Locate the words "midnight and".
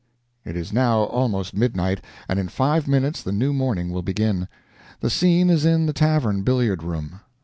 1.55-2.39